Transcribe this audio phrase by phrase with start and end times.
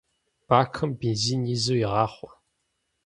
[0.47, 2.31] Бакым бензин изу игъахъуэ.